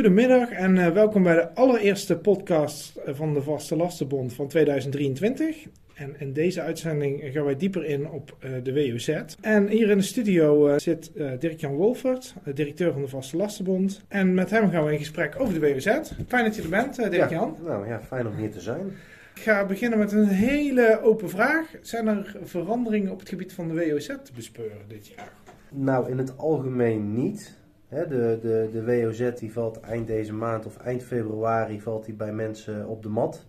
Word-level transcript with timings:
Goedemiddag 0.00 0.50
en 0.50 0.76
uh, 0.76 0.88
welkom 0.88 1.22
bij 1.22 1.34
de 1.34 1.54
allereerste 1.54 2.18
podcast 2.18 3.00
van 3.06 3.34
de 3.34 3.42
Vaste 3.42 3.76
Lastenbond 3.76 4.32
van 4.32 4.48
2023. 4.48 5.66
En 5.94 6.14
in 6.18 6.32
deze 6.32 6.60
uitzending 6.60 7.22
gaan 7.32 7.44
wij 7.44 7.56
dieper 7.56 7.84
in 7.84 8.10
op 8.10 8.36
uh, 8.44 8.50
de 8.62 8.72
WOZ. 8.72 9.20
En 9.40 9.68
hier 9.68 9.90
in 9.90 9.96
de 9.96 10.04
studio 10.04 10.68
uh, 10.68 10.74
zit 10.76 11.10
Dirk-Jan 11.38 11.74
Wolfert, 11.74 12.34
directeur 12.54 12.92
van 12.92 13.02
de 13.02 13.08
Vaste 13.08 13.36
Lastenbond. 13.36 14.04
En 14.08 14.34
met 14.34 14.50
hem 14.50 14.70
gaan 14.70 14.84
we 14.84 14.92
in 14.92 14.98
gesprek 14.98 15.34
over 15.38 15.60
de 15.60 15.72
WOZ. 15.72 16.00
Fijn 16.28 16.44
dat 16.44 16.56
je 16.56 16.62
er 16.62 16.68
bent, 16.68 16.96
Dirk-Jan. 16.96 17.56
Ja, 17.62 17.68
nou 17.68 17.88
ja, 17.88 18.00
fijn 18.00 18.26
om 18.26 18.36
hier 18.36 18.50
te 18.50 18.60
zijn. 18.60 18.86
Ik 19.34 19.42
ga 19.42 19.66
beginnen 19.66 19.98
met 19.98 20.12
een 20.12 20.28
hele 20.28 21.00
open 21.02 21.30
vraag. 21.30 21.66
Zijn 21.82 22.06
er 22.06 22.36
veranderingen 22.42 23.12
op 23.12 23.18
het 23.18 23.28
gebied 23.28 23.52
van 23.52 23.68
de 23.68 23.74
WOZ 23.74 24.06
te 24.06 24.32
bespeuren 24.34 24.88
dit 24.88 25.06
jaar? 25.06 25.32
Nou, 25.70 26.10
in 26.10 26.18
het 26.18 26.38
algemeen 26.38 27.14
niet. 27.14 27.58
De, 27.90 28.38
de, 28.42 28.68
de 28.72 28.84
WOZ 28.84 29.30
die 29.38 29.52
valt 29.52 29.80
eind 29.80 30.06
deze 30.06 30.32
maand 30.32 30.66
of 30.66 30.76
eind 30.76 31.02
februari 31.02 31.80
valt 31.80 32.04
die 32.04 32.14
bij 32.14 32.32
mensen 32.32 32.88
op 32.88 33.02
de 33.02 33.08
mat. 33.08 33.44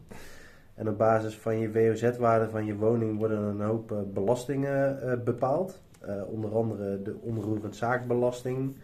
En 0.76 0.90
op 0.90 0.98
basis 0.98 1.38
van 1.38 1.60
je 1.60 1.72
WOZ-waarde 1.72 2.50
van 2.50 2.66
je 2.66 2.76
woning 2.76 3.18
worden 3.18 3.40
een 3.40 3.62
hoop 3.62 3.92
eh, 3.92 3.98
belastingen 4.14 5.00
uh, 5.04 5.24
bepaald. 5.24 5.82
Uh, 6.06 6.22
onder 6.28 6.56
andere 6.56 7.02
de 7.02 7.16
onroerend 7.22 7.76
zaakbelasting. 7.76 8.76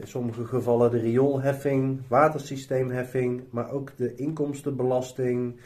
in 0.00 0.06
sommige 0.06 0.44
gevallen 0.44 0.90
de 0.90 0.98
rioolheffing, 0.98 2.00
watersysteemheffing, 2.08 3.42
maar 3.50 3.70
ook 3.70 3.96
de 3.96 4.14
inkomstenbelasting 4.14 5.60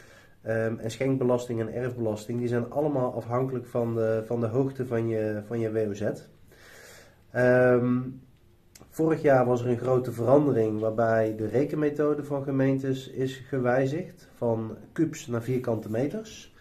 um, 0.47 0.79
en 0.79 0.91
schenkbelasting 0.91 1.59
en 1.59 1.73
erfbelasting. 1.73 2.39
Die 2.39 2.47
zijn 2.47 2.71
allemaal 2.71 3.13
afhankelijk 3.13 3.65
van 3.65 3.95
de, 3.95 4.23
van 4.25 4.39
de 4.39 4.47
hoogte 4.47 4.85
van 4.85 5.07
je, 5.07 5.41
van 5.47 5.59
je 5.59 5.71
WOZ. 5.71 6.11
Um, 7.35 8.21
Vorig 8.99 9.21
jaar 9.21 9.45
was 9.45 9.61
er 9.61 9.67
een 9.67 9.77
grote 9.77 10.11
verandering 10.11 10.79
waarbij 10.79 11.35
de 11.35 11.47
rekenmethode 11.47 12.23
van 12.23 12.43
gemeentes 12.43 13.09
is 13.09 13.35
gewijzigd 13.35 14.27
van 14.35 14.77
kubus 14.91 15.27
naar 15.27 15.43
vierkante 15.43 15.91
meters. 15.91 16.53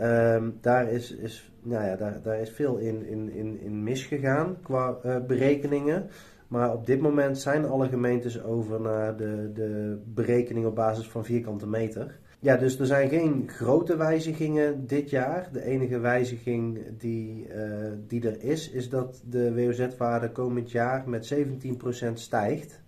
Um, 0.00 0.58
daar, 0.60 0.90
is, 0.90 1.12
is, 1.12 1.50
nou 1.62 1.84
ja, 1.84 1.96
daar, 1.96 2.22
daar 2.22 2.40
is 2.40 2.50
veel 2.50 2.76
in, 2.76 3.06
in, 3.06 3.30
in, 3.30 3.60
in 3.60 3.82
misgegaan 3.82 4.56
qua 4.62 4.96
uh, 5.06 5.16
berekeningen. 5.26 6.08
Maar 6.48 6.72
op 6.72 6.86
dit 6.86 7.00
moment 7.00 7.38
zijn 7.38 7.64
alle 7.64 7.88
gemeentes 7.88 8.42
over 8.42 8.80
naar 8.80 9.16
de, 9.16 9.50
de 9.54 10.00
berekening 10.04 10.66
op 10.66 10.74
basis 10.74 11.08
van 11.08 11.24
vierkante 11.24 11.66
meter. 11.66 12.18
Ja, 12.38 12.56
dus 12.56 12.78
er 12.78 12.86
zijn 12.86 13.08
geen 13.08 13.48
grote 13.48 13.96
wijzigingen 13.96 14.86
dit 14.86 15.10
jaar. 15.10 15.48
De 15.52 15.62
enige 15.62 15.98
wijziging 15.98 16.78
die, 16.98 17.46
uh, 17.48 17.92
die 18.06 18.28
er 18.28 18.42
is, 18.42 18.70
is 18.70 18.88
dat 18.88 19.22
de 19.28 19.54
WOZ-waarde 19.54 20.30
komend 20.30 20.70
jaar 20.70 21.08
met 21.08 21.34
17% 21.34 22.12
stijgt. 22.12 22.80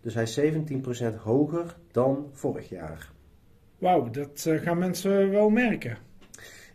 Dus 0.00 0.14
hij 0.14 0.22
is 0.22 0.40
17% 0.40 1.16
hoger 1.22 1.76
dan 1.90 2.28
vorig 2.32 2.68
jaar. 2.68 3.10
Wauw, 3.78 4.10
dat 4.10 4.44
uh, 4.48 4.60
gaan 4.60 4.78
mensen 4.78 5.30
wel 5.30 5.48
merken. 5.48 5.98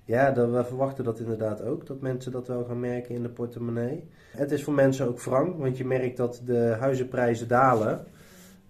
Ja, 0.06 0.32
dat, 0.32 0.52
we 0.52 0.64
verwachten 0.64 1.04
dat 1.04 1.20
inderdaad 1.20 1.62
ook, 1.62 1.86
dat 1.86 2.02
mensen 2.02 2.32
dat 2.32 2.48
wel 2.48 2.64
gaan 2.64 2.80
merken 2.80 3.16
in 3.16 3.22
de 3.22 3.30
portemonnee. 3.30 4.04
Het 4.32 4.52
is 4.52 4.64
voor 4.64 4.74
mensen 4.74 5.08
ook 5.08 5.22
wrang, 5.22 5.58
want 5.58 5.78
je 5.78 5.86
merkt 5.86 6.18
dat 6.18 6.42
de 6.46 6.76
huizenprijzen 6.80 7.48
dalen. 7.48 8.06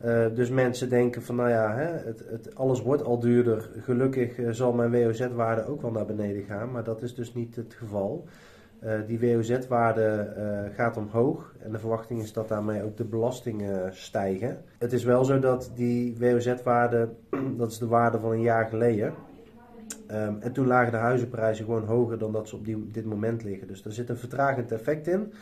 Uh, 0.05 0.25
dus 0.33 0.49
mensen 0.49 0.89
denken 0.89 1.21
van, 1.21 1.35
nou 1.35 1.49
ja, 1.49 1.75
hè, 1.75 1.85
het, 1.85 2.23
het, 2.29 2.55
alles 2.55 2.81
wordt 2.81 3.03
al 3.03 3.19
duurder. 3.19 3.69
Gelukkig 3.79 4.37
uh, 4.37 4.49
zal 4.51 4.73
mijn 4.73 4.91
WOZ-waarde 4.91 5.65
ook 5.65 5.81
wel 5.81 5.91
naar 5.91 6.05
beneden 6.05 6.43
gaan, 6.43 6.71
maar 6.71 6.83
dat 6.83 7.01
is 7.01 7.15
dus 7.15 7.33
niet 7.33 7.55
het 7.55 7.73
geval. 7.73 8.25
Uh, 8.83 8.93
die 9.07 9.19
WOZ-waarde 9.19 10.33
gaat 10.73 10.97
omhoog 10.97 11.53
en 11.59 11.71
de 11.71 11.79
verwachting 11.79 12.21
is 12.21 12.33
dat 12.33 12.47
daarmee 12.47 12.83
ook 12.83 12.97
de 12.97 13.03
belastingen 13.03 13.95
stijgen. 13.95 14.57
Het 14.77 14.93
is 14.93 15.03
wel 15.03 15.25
zo 15.25 15.39
dat 15.39 15.71
die 15.75 16.15
WOZ-waarde, 16.19 17.09
dat 17.57 17.71
is 17.71 17.77
de 17.77 17.87
waarde 17.87 18.19
van 18.19 18.31
een 18.31 18.41
jaar 18.41 18.65
geleden. 18.65 19.13
Um, 20.11 20.37
en 20.39 20.51
toen 20.51 20.67
lagen 20.67 20.91
de 20.91 20.97
huizenprijzen 20.97 21.65
gewoon 21.65 21.85
hoger 21.85 22.17
dan 22.17 22.31
dat 22.31 22.47
ze 22.47 22.55
op 22.55 22.65
dit 22.93 23.05
moment 23.05 23.43
liggen. 23.43 23.67
Dus 23.67 23.85
er 23.85 23.91
zit 23.91 24.09
een 24.09 24.17
vertragend 24.17 24.71
effect 24.71 25.07
in. 25.07 25.33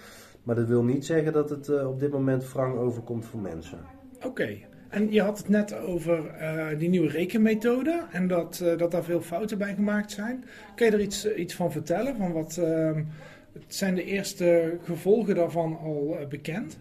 Maar 0.44 0.56
dat 0.56 0.68
wil 0.68 0.84
niet 0.84 1.06
zeggen 1.06 1.34
dat 1.34 1.50
het 1.50 1.86
op 1.86 2.00
dit 2.00 2.12
moment 2.12 2.52
wrang 2.52 2.78
overkomt 2.78 3.26
voor 3.26 3.40
mensen. 3.40 3.80
Oké. 4.26 4.58
En 4.90 5.12
je 5.12 5.22
had 5.22 5.38
het 5.38 5.50
net 5.50 5.80
over 5.80 6.32
uh, 6.42 6.80
die 6.80 6.90
nieuwe 6.90 7.08
rekenmethode 7.08 8.04
en 8.12 8.28
dat, 8.28 8.60
uh, 8.64 8.78
dat 8.78 8.92
daar 8.92 9.04
veel 9.04 9.22
fouten 9.22 9.58
bij 9.58 9.74
gemaakt 9.74 10.12
zijn. 10.12 10.44
Kun 10.76 10.86
je 10.86 10.92
er 10.92 11.02
iets, 11.02 11.34
iets 11.34 11.56
van 11.56 11.72
vertellen? 11.72 12.16
Van 12.16 12.32
wat 12.32 12.58
uh, 12.60 12.98
zijn 13.68 13.96
de 13.96 14.04
eerste 14.04 14.78
gevolgen 14.84 15.36
daarvan 15.36 15.78
al 15.78 16.18
bekend? 16.30 16.78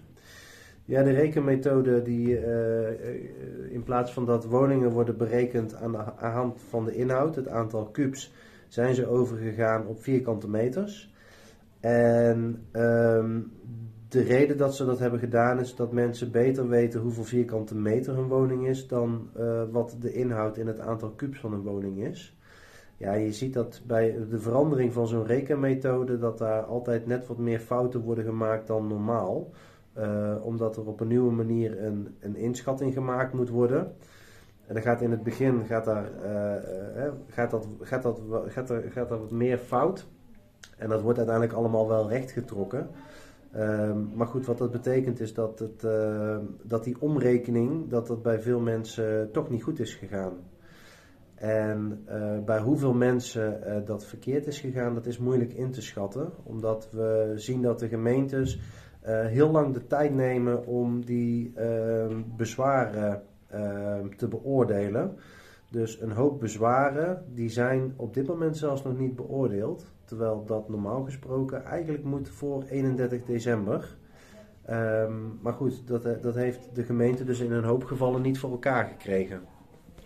Ja, 0.84 1.02
de 1.02 1.10
rekenmethode 1.10 2.02
die 2.02 2.38
in 3.70 3.82
plaats 3.84 4.12
van 4.12 4.26
dat 4.26 4.44
woningen 4.44 4.90
worden 4.90 5.16
berekend 5.16 5.74
aan 5.74 5.92
de 5.92 6.26
hand 6.26 6.60
van 6.68 6.84
de 6.84 6.96
inhoud, 6.96 7.36
het 7.36 7.48
aantal 7.48 7.84
kubus, 7.84 8.32
zijn 8.68 8.94
ze 8.94 9.06
overgegaan 9.06 9.86
op 9.86 10.02
vierkante 10.02 10.48
meters. 10.48 11.12
En 11.80 12.66
um, 12.72 13.52
de 14.14 14.22
reden 14.22 14.56
dat 14.56 14.76
ze 14.76 14.84
dat 14.84 14.98
hebben 14.98 15.18
gedaan 15.20 15.60
is 15.60 15.74
dat 15.74 15.92
mensen 15.92 16.30
beter 16.30 16.68
weten 16.68 17.00
hoeveel 17.00 17.24
vierkante 17.24 17.74
meter 17.74 18.18
een 18.18 18.28
woning 18.28 18.66
is 18.66 18.88
dan 18.88 19.28
uh, 19.36 19.62
wat 19.70 19.96
de 20.00 20.12
inhoud 20.12 20.56
in 20.56 20.66
het 20.66 20.80
aantal 20.80 21.10
kubus 21.10 21.40
van 21.40 21.52
een 21.52 21.62
woning 21.62 22.04
is. 22.04 22.36
Ja, 22.96 23.12
je 23.12 23.32
ziet 23.32 23.54
dat 23.54 23.82
bij 23.86 24.16
de 24.30 24.38
verandering 24.38 24.92
van 24.92 25.06
zo'n 25.06 25.26
rekenmethode 25.26 26.18
dat 26.18 26.38
daar 26.38 26.62
altijd 26.62 27.06
net 27.06 27.26
wat 27.26 27.38
meer 27.38 27.58
fouten 27.60 28.00
worden 28.00 28.24
gemaakt 28.24 28.66
dan 28.66 28.86
normaal. 28.86 29.50
Uh, 29.98 30.34
omdat 30.42 30.76
er 30.76 30.86
op 30.86 31.00
een 31.00 31.08
nieuwe 31.08 31.32
manier 31.32 31.84
een, 31.84 32.14
een 32.20 32.36
inschatting 32.36 32.92
gemaakt 32.92 33.32
moet 33.32 33.48
worden. 33.48 33.92
En 34.66 34.74
dan 34.74 34.82
gaat 34.82 35.00
in 35.00 35.10
het 35.10 35.22
begin 35.22 35.64
gaat 35.66 35.84
daar, 35.84 36.10
uh, 36.96 37.12
gaat 37.28 37.50
dat, 37.50 37.68
gaat 37.80 38.02
dat, 38.02 38.20
gaat 38.46 38.70
er, 38.70 38.82
gaat 38.90 39.08
wat 39.08 39.30
meer 39.30 39.58
fout. 39.58 40.06
En 40.78 40.88
dat 40.88 41.02
wordt 41.02 41.18
uiteindelijk 41.18 41.56
allemaal 41.56 41.88
wel 41.88 42.08
rechtgetrokken. 42.08 42.88
Um, 43.56 44.10
maar 44.14 44.26
goed, 44.26 44.46
wat 44.46 44.58
dat 44.58 44.70
betekent 44.70 45.20
is 45.20 45.34
dat, 45.34 45.58
het, 45.58 45.84
uh, 45.84 46.36
dat 46.62 46.84
die 46.84 46.96
omrekening, 47.00 47.88
dat 47.88 48.06
dat 48.06 48.22
bij 48.22 48.40
veel 48.40 48.60
mensen 48.60 49.30
toch 49.32 49.50
niet 49.50 49.62
goed 49.62 49.80
is 49.80 49.94
gegaan. 49.94 50.32
En 51.34 52.04
uh, 52.08 52.44
bij 52.44 52.60
hoeveel 52.60 52.92
mensen 52.92 53.60
uh, 53.66 53.86
dat 53.86 54.04
verkeerd 54.06 54.46
is 54.46 54.60
gegaan, 54.60 54.94
dat 54.94 55.06
is 55.06 55.18
moeilijk 55.18 55.52
in 55.52 55.70
te 55.70 55.82
schatten. 55.82 56.30
Omdat 56.42 56.88
we 56.92 57.32
zien 57.36 57.62
dat 57.62 57.78
de 57.78 57.88
gemeentes 57.88 58.60
heel 59.06 59.50
lang 59.50 59.74
de 59.74 59.86
tijd 59.86 60.14
nemen 60.14 60.66
om 60.66 61.04
die 61.04 61.52
ehm, 61.54 62.22
bezwaren 62.36 63.22
ehm, 63.48 64.08
te 64.16 64.28
beoordelen. 64.28 65.16
Dus 65.74 66.00
een 66.00 66.10
hoop 66.10 66.40
bezwaren, 66.40 67.24
die 67.34 67.48
zijn 67.48 67.94
op 67.96 68.14
dit 68.14 68.26
moment 68.26 68.56
zelfs 68.56 68.82
nog 68.82 68.98
niet 68.98 69.16
beoordeeld. 69.16 69.92
Terwijl 70.04 70.44
dat 70.46 70.68
normaal 70.68 71.04
gesproken 71.04 71.64
eigenlijk 71.64 72.04
moet 72.04 72.28
voor 72.28 72.64
31 72.68 73.24
december. 73.24 73.96
Um, 74.70 75.38
maar 75.42 75.52
goed, 75.52 75.86
dat, 75.86 76.04
eh, 76.04 76.12
dat 76.22 76.34
heeft 76.34 76.74
de 76.74 76.82
gemeente 76.82 77.24
dus 77.24 77.40
in 77.40 77.52
een 77.52 77.64
hoop 77.64 77.84
gevallen 77.84 78.22
niet 78.22 78.38
voor 78.38 78.50
elkaar 78.50 78.84
gekregen. 78.86 79.40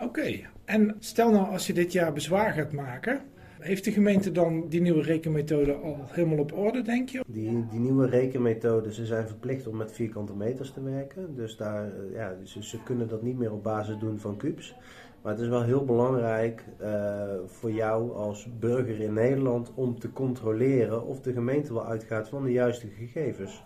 Oké, 0.01 0.41
en 0.65 0.97
stel 0.99 1.31
nou 1.31 1.49
als 1.49 1.67
je 1.67 1.73
dit 1.73 1.93
jaar 1.93 2.13
bezwaar 2.13 2.53
gaat 2.53 2.73
maken, 2.73 3.21
heeft 3.59 3.85
de 3.85 3.93
gemeente 3.93 4.33
dan 4.33 4.69
die 4.69 4.81
nieuwe 4.81 5.03
rekenmethode 5.03 5.73
al 5.73 5.97
helemaal 6.07 6.39
op 6.39 6.53
orde, 6.53 6.83
denk 6.83 7.09
je? 7.09 7.25
Die, 7.27 7.67
die 7.71 7.81
nieuwe 7.81 8.07
rekenmethode, 8.07 8.93
ze 8.93 9.07
zijn 9.07 9.27
verplicht 9.27 9.67
om 9.67 9.77
met 9.77 9.93
vierkante 9.93 10.35
meters 10.35 10.73
te 10.73 10.83
werken. 10.83 11.35
Dus 11.35 11.57
daar, 11.57 11.85
eh, 11.85 12.13
ja, 12.13 12.37
ze, 12.45 12.65
ze 12.65 12.83
kunnen 12.83 13.09
dat 13.09 13.23
niet 13.23 13.39
meer 13.39 13.53
op 13.53 13.63
basis 13.63 13.99
doen 13.99 14.19
van 14.19 14.37
kubus. 14.37 14.77
Maar 15.23 15.33
het 15.33 15.43
is 15.43 15.49
wel 15.49 15.63
heel 15.63 15.85
belangrijk 15.85 16.65
uh, 16.81 17.23
voor 17.47 17.73
jou 17.73 18.15
als 18.15 18.49
burger 18.59 19.01
in 19.01 19.13
Nederland 19.13 19.73
om 19.75 19.99
te 19.99 20.13
controleren 20.13 21.07
of 21.07 21.21
de 21.21 21.33
gemeente 21.33 21.73
wel 21.73 21.87
uitgaat 21.87 22.29
van 22.29 22.43
de 22.43 22.53
juiste 22.53 22.87
gegevens. 22.87 23.65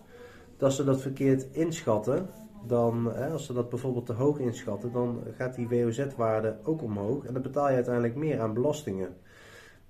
als 0.60 0.76
ze 0.76 0.84
dat 0.84 1.00
verkeerd 1.00 1.46
inschatten, 1.52 2.28
dan, 2.66 3.12
hè, 3.14 3.28
als 3.28 3.46
ze 3.46 3.52
dat 3.52 3.68
bijvoorbeeld 3.68 4.06
te 4.06 4.12
hoog 4.12 4.38
inschatten, 4.38 4.92
dan 4.92 5.22
gaat 5.36 5.54
die 5.54 5.68
WOZ-waarde 5.68 6.56
ook 6.62 6.82
omhoog 6.82 7.24
en 7.24 7.32
dan 7.32 7.42
betaal 7.42 7.68
je 7.68 7.74
uiteindelijk 7.74 8.14
meer 8.14 8.40
aan 8.40 8.54
belastingen. 8.54 9.16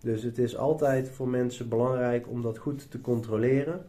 Dus 0.00 0.22
het 0.22 0.38
is 0.38 0.56
altijd 0.56 1.08
voor 1.08 1.28
mensen 1.28 1.68
belangrijk 1.68 2.28
om 2.28 2.42
dat 2.42 2.58
goed 2.58 2.90
te 2.90 3.00
controleren. 3.00 3.84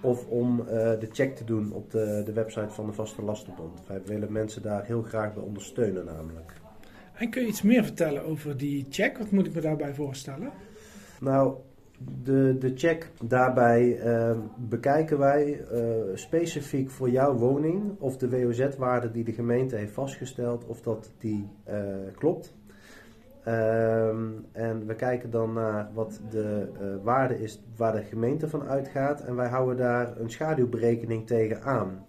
Of 0.00 0.26
om 0.26 0.60
uh, 0.60 0.66
de 0.74 1.08
check 1.12 1.36
te 1.36 1.44
doen 1.44 1.72
op 1.72 1.90
de, 1.90 2.22
de 2.24 2.32
website 2.32 2.70
van 2.70 2.86
de 2.86 2.92
Vaste 2.92 3.22
Lastenbond. 3.22 3.86
Wij 3.86 4.02
willen 4.04 4.32
mensen 4.32 4.62
daar 4.62 4.84
heel 4.84 5.02
graag 5.02 5.34
bij 5.34 5.42
ondersteunen 5.42 6.04
namelijk. 6.04 6.61
En 7.14 7.30
kun 7.30 7.42
je 7.42 7.48
iets 7.48 7.62
meer 7.62 7.84
vertellen 7.84 8.24
over 8.24 8.56
die 8.56 8.86
check? 8.90 9.18
Wat 9.18 9.30
moet 9.30 9.46
ik 9.46 9.54
me 9.54 9.60
daarbij 9.60 9.94
voorstellen? 9.94 10.50
Nou, 11.20 11.54
de, 12.22 12.56
de 12.58 12.72
check 12.74 13.10
daarbij 13.22 14.04
uh, 14.04 14.38
bekijken 14.56 15.18
wij 15.18 15.60
uh, 15.72 15.80
specifiek 16.14 16.90
voor 16.90 17.10
jouw 17.10 17.34
woning 17.34 18.00
of 18.00 18.16
de 18.16 18.30
WOZ-waarde 18.30 19.10
die 19.10 19.24
de 19.24 19.32
gemeente 19.32 19.76
heeft 19.76 19.92
vastgesteld, 19.92 20.66
of 20.66 20.80
dat 20.80 21.12
die 21.18 21.48
uh, 21.68 21.74
klopt. 22.14 22.54
Um, 23.48 24.46
en 24.52 24.86
we 24.86 24.94
kijken 24.94 25.30
dan 25.30 25.52
naar 25.52 25.90
wat 25.94 26.20
de 26.30 26.68
waarde 27.02 27.38
is 27.42 27.62
waar 27.76 27.92
de 27.92 28.02
gemeente 28.02 28.48
van 28.48 28.62
uitgaat 28.62 29.20
en 29.20 29.36
wij 29.36 29.48
houden 29.48 29.76
daar 29.76 30.20
een 30.20 30.30
schaduwberekening 30.30 31.26
tegen 31.26 31.62
aan. 31.62 32.06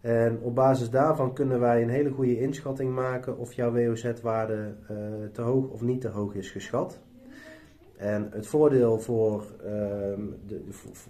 En 0.00 0.38
op 0.42 0.54
basis 0.54 0.90
daarvan 0.90 1.32
kunnen 1.32 1.60
wij 1.60 1.82
een 1.82 1.88
hele 1.88 2.10
goede 2.10 2.40
inschatting 2.40 2.94
maken 2.94 3.38
of 3.38 3.52
jouw 3.52 3.72
WOZ-waarde 3.72 4.74
uh, 4.90 4.96
te 5.32 5.42
hoog 5.42 5.68
of 5.68 5.80
niet 5.80 6.00
te 6.00 6.08
hoog 6.08 6.34
is 6.34 6.50
geschat. 6.50 7.00
En 7.96 8.28
het 8.30 8.46
voordeel 8.46 8.98
voor, 8.98 9.44
ehm, 9.64 10.20
de, 10.46 10.64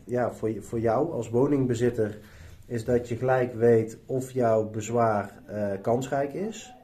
ja, 0.05 0.32
voor, 0.32 0.50
voor 0.61 0.81
jou 0.81 1.12
als 1.12 1.31
woningbezitter 1.31 2.19
is 2.67 2.85
dat 2.85 3.08
je 3.08 3.17
gelijk 3.17 3.55
weet 3.55 3.99
of 4.06 4.31
jouw 4.31 4.70
bezwaar 4.70 5.43
uh, 5.50 5.73
kansrijk 5.82 6.32
is. 6.32 6.77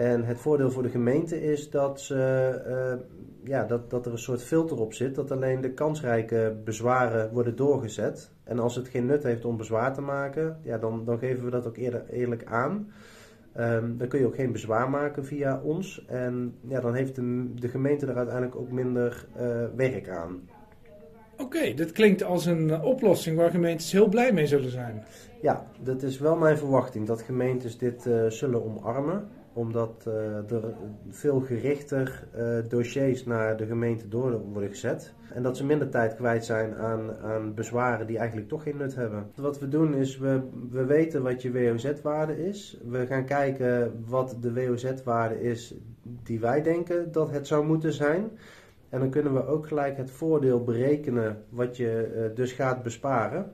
En 0.00 0.24
het 0.24 0.38
voordeel 0.38 0.70
voor 0.70 0.82
de 0.82 0.88
gemeente 0.88 1.42
is 1.42 1.70
dat, 1.70 2.00
ze, 2.00 2.14
uh, 2.68 3.18
ja, 3.44 3.64
dat, 3.64 3.90
dat 3.90 4.06
er 4.06 4.12
een 4.12 4.18
soort 4.18 4.42
filter 4.42 4.80
op 4.80 4.94
zit, 4.94 5.14
dat 5.14 5.30
alleen 5.30 5.60
de 5.60 5.72
kansrijke 5.72 6.56
bezwaren 6.64 7.32
worden 7.32 7.56
doorgezet. 7.56 8.30
En 8.44 8.58
als 8.58 8.76
het 8.76 8.88
geen 8.88 9.06
nut 9.06 9.22
heeft 9.22 9.44
om 9.44 9.56
bezwaar 9.56 9.94
te 9.94 10.00
maken, 10.00 10.58
ja, 10.62 10.78
dan, 10.78 11.04
dan 11.04 11.18
geven 11.18 11.44
we 11.44 11.50
dat 11.50 11.66
ook 11.66 11.76
eerder 11.76 12.04
eerlijk 12.10 12.44
aan. 12.44 12.92
Um, 13.58 13.98
dan 13.98 14.08
kun 14.08 14.18
je 14.18 14.26
ook 14.26 14.34
geen 14.34 14.52
bezwaar 14.52 14.90
maken 14.90 15.24
via 15.24 15.60
ons. 15.62 16.04
En 16.06 16.54
ja, 16.68 16.80
dan 16.80 16.94
heeft 16.94 17.14
de, 17.14 17.50
de 17.54 17.68
gemeente 17.68 18.06
er 18.06 18.16
uiteindelijk 18.16 18.56
ook 18.56 18.70
minder 18.70 19.26
uh, 19.36 19.42
werk 19.76 20.08
aan. 20.08 20.48
Oké, 21.36 21.74
dit 21.74 21.92
klinkt 21.92 22.22
als 22.22 22.46
een 22.46 22.82
oplossing 22.82 23.36
waar 23.36 23.50
gemeentes 23.50 23.92
heel 23.92 24.08
blij 24.08 24.32
mee 24.32 24.46
zullen 24.46 24.70
zijn. 24.70 25.04
Ja, 25.42 25.66
dat 25.82 26.02
is 26.02 26.18
wel 26.18 26.36
mijn 26.36 26.58
verwachting 26.58 27.06
dat 27.06 27.22
gemeentes 27.22 27.78
dit 27.78 28.06
uh, 28.06 28.26
zullen 28.26 28.64
omarmen 28.64 29.28
omdat 29.60 30.04
uh, 30.08 30.50
er 30.50 30.74
veel 31.08 31.40
gerichter 31.40 32.26
uh, 32.36 32.58
dossiers 32.68 33.24
naar 33.24 33.56
de 33.56 33.66
gemeente 33.66 34.08
door 34.08 34.40
worden 34.52 34.68
gezet. 34.70 35.12
En 35.34 35.42
dat 35.42 35.56
ze 35.56 35.64
minder 35.64 35.88
tijd 35.88 36.14
kwijt 36.14 36.44
zijn 36.44 36.74
aan, 36.74 37.16
aan 37.22 37.54
bezwaren 37.54 38.06
die 38.06 38.18
eigenlijk 38.18 38.48
toch 38.48 38.62
geen 38.62 38.76
nut 38.76 38.94
hebben. 38.94 39.26
Wat 39.34 39.58
we 39.58 39.68
doen 39.68 39.94
is, 39.94 40.18
we, 40.18 40.40
we 40.70 40.84
weten 40.84 41.22
wat 41.22 41.42
je 41.42 41.52
WOZ-waarde 41.52 42.46
is. 42.46 42.80
We 42.88 43.06
gaan 43.06 43.24
kijken 43.24 44.04
wat 44.06 44.36
de 44.40 44.52
WOZ-waarde 44.52 45.42
is 45.42 45.74
die 46.02 46.40
wij 46.40 46.62
denken 46.62 47.12
dat 47.12 47.30
het 47.30 47.46
zou 47.46 47.66
moeten 47.66 47.92
zijn. 47.92 48.30
En 48.88 49.00
dan 49.00 49.10
kunnen 49.10 49.34
we 49.34 49.46
ook 49.46 49.66
gelijk 49.66 49.96
het 49.96 50.10
voordeel 50.10 50.64
berekenen 50.64 51.44
wat 51.48 51.76
je 51.76 52.12
uh, 52.14 52.36
dus 52.36 52.52
gaat 52.52 52.82
besparen. 52.82 53.52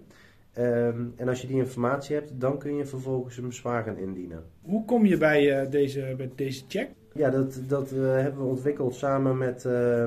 Um, 0.59 1.13
en 1.17 1.29
als 1.29 1.41
je 1.41 1.47
die 1.47 1.57
informatie 1.57 2.15
hebt, 2.15 2.41
dan 2.41 2.59
kun 2.59 2.77
je 2.77 2.87
vervolgens 2.87 3.37
een 3.37 3.49
bezwaar 3.49 3.83
gaan 3.83 3.97
indienen. 3.97 4.43
Hoe 4.63 4.85
kom 4.85 5.07
je 5.07 5.17
bij, 5.17 5.63
uh, 5.63 5.71
deze, 5.71 6.15
bij 6.17 6.31
deze 6.35 6.65
check? 6.69 6.89
Ja, 7.13 7.31
dat, 7.31 7.61
dat 7.67 7.93
uh, 7.93 7.99
hebben 8.01 8.43
we 8.43 8.49
ontwikkeld 8.49 8.95
samen 8.95 9.39
met 9.39 9.65
uh, 9.65 10.01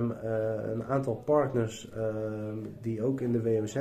een 0.74 0.84
aantal 0.84 1.16
partners 1.16 1.90
ehm, 1.96 2.58
die 2.82 3.04
ook 3.04 3.22
in 3.22 3.32
de 3.32 3.42
WMZ 3.42 3.76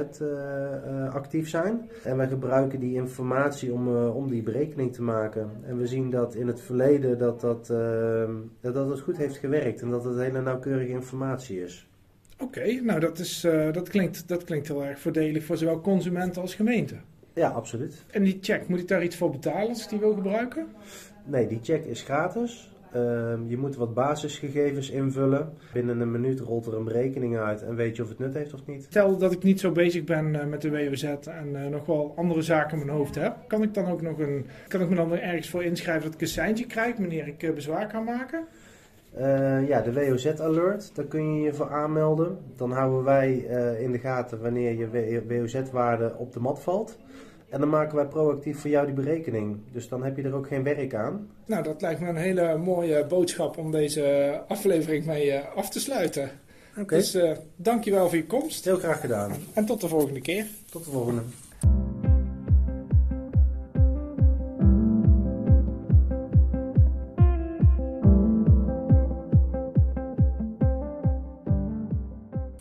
actief 1.13 1.49
zijn. 1.49 1.91
En 2.05 2.17
wij 2.17 2.29
gebruiken 2.29 2.81
die 2.81 2.95
informatie 2.95 3.73
om, 3.73 4.07
om 4.07 4.29
die 4.29 4.43
berekening 4.43 4.93
te 4.93 5.03
maken. 5.03 5.51
En 5.63 5.79
we 5.79 5.87
zien 5.87 6.11
dat 6.11 6.35
in 6.35 6.47
het 6.47 6.61
verleden 6.61 7.19
dat 7.19 7.41
dat, 7.41 7.71
ehm, 7.71 8.33
dat, 8.61 8.75
dat 8.75 8.89
het 8.89 9.01
goed 9.01 9.17
heeft 9.17 9.37
gewerkt 9.37 9.83
en 9.83 9.91
dat 9.91 10.05
het 10.05 10.19
hele 10.19 10.43
nauwkeurige 10.43 10.93
informatie 10.93 11.63
is. 11.63 11.88
Oké, 12.39 12.81
nou 12.83 13.01
dat, 13.01 13.19
is, 13.19 13.45
uh, 13.45 13.73
dat, 13.73 13.89
klinkt, 13.89 14.29
dat 14.29 14.45
klinkt 14.45 14.69
heel 14.69 14.85
erg 14.85 15.01
voordelig 15.01 15.45
voor 15.45 15.57
zowel 15.57 15.81
consumenten 15.81 16.43
als 16.43 16.55
gemeente. 16.55 16.95
Ja, 17.35 17.49
absoluut. 17.49 18.05
En 18.11 18.23
die 18.23 18.39
check, 18.41 18.69
moet 18.69 18.81
ik 18.81 18.89
daar 18.89 19.03
iets 19.03 19.17
voor 19.17 19.31
betalen 19.31 19.69
als 19.69 19.83
ik 19.83 19.89
die 19.89 19.99
wil 19.99 20.15
gebruiken? 20.15 20.67
Nee, 21.25 21.47
die 21.47 21.59
check 21.63 21.85
is 21.85 22.03
gratis. 22.03 22.71
Uh, 22.97 23.03
je 23.47 23.57
moet 23.57 23.77
wat 23.77 23.95
basisgegevens 23.95 24.91
invullen. 24.91 25.53
Binnen 25.73 26.01
een 26.01 26.11
minuut 26.11 26.41
rolt 26.41 26.67
er 26.67 26.75
een 26.75 26.85
berekening 26.85 27.39
uit 27.39 27.63
en 27.63 27.75
weet 27.75 27.97
je 27.97 28.03
of 28.03 28.09
het 28.09 28.19
nut 28.19 28.35
heeft 28.35 28.55
of 28.55 28.67
niet. 28.67 28.83
Stel 28.85 29.17
dat 29.17 29.33
ik 29.33 29.43
niet 29.43 29.61
zo 29.61 29.73
bezig 29.73 30.05
ben 30.05 30.35
uh, 30.35 30.45
met 30.45 30.63
de 30.63 30.71
WWZ 30.71 31.05
en 31.05 31.49
uh, 31.53 31.67
nog 31.67 31.87
wel 31.87 32.13
andere 32.17 32.43
zaken 32.43 32.79
in 32.79 32.87
mijn 32.87 32.99
hoofd 32.99 33.15
heb. 33.15 33.37
Kan 33.47 33.63
ik 33.63 33.75
dan 33.75 33.87
ook 33.87 34.03
nog 34.03 34.19
een. 34.19 34.47
Kan 34.69 34.81
ik 34.81 34.89
me 34.89 34.95
dan 34.95 35.13
ergens 35.13 35.51
voor 35.51 35.65
inschrijven 35.65 36.05
dat 36.05 36.15
ik 36.15 36.21
een 36.21 36.27
seintje 36.27 36.67
krijg 36.67 36.97
wanneer 36.97 37.27
ik 37.27 37.55
bezwaar 37.55 37.87
kan 37.87 38.05
maken? 38.05 38.45
Uh, 39.17 39.69
ja, 39.69 39.81
de 39.81 39.93
WOZ-alert, 39.93 40.91
daar 40.95 41.05
kun 41.05 41.35
je 41.35 41.43
je 41.43 41.55
voor 41.55 41.71
aanmelden. 41.71 42.39
Dan 42.57 42.73
houden 42.73 43.05
wij 43.05 43.47
uh, 43.51 43.81
in 43.81 43.93
de 43.93 43.99
gaten 43.99 44.43
wanneer 44.43 44.75
je 44.75 45.23
WOZ-waarde 45.29 46.15
op 46.17 46.33
de 46.33 46.41
mat 46.41 46.61
valt. 46.61 46.99
En 47.49 47.61
dan 47.61 47.69
maken 47.69 47.97
wij 47.97 48.07
proactief 48.07 48.61
voor 48.61 48.71
jou 48.71 48.87
die 48.87 48.95
berekening. 48.95 49.57
Dus 49.73 49.89
dan 49.89 50.05
heb 50.05 50.17
je 50.17 50.23
er 50.23 50.35
ook 50.35 50.47
geen 50.47 50.63
werk 50.63 50.95
aan. 50.95 51.31
Nou, 51.47 51.63
dat 51.63 51.81
lijkt 51.81 52.01
me 52.01 52.09
een 52.09 52.17
hele 52.17 52.57
mooie 52.57 53.07
boodschap 53.07 53.59
om 53.59 53.71
deze 53.71 54.41
aflevering 54.49 55.07
mee 55.07 55.27
uh, 55.27 55.39
af 55.55 55.71
te 55.71 55.81
sluiten. 55.81 56.31
Okay. 56.79 56.99
Dus 56.99 57.19
dankjewel 57.57 58.09
voor 58.09 58.17
je 58.17 58.27
komst. 58.27 58.65
Heel 58.65 58.79
graag 58.79 59.01
gedaan. 59.01 59.33
En 59.53 59.65
tot 59.65 59.81
de 59.81 59.89
volgende 59.89 60.21
keer. 60.21 60.47
Tot 60.71 60.85
de 60.85 60.91
volgende. 60.91 61.23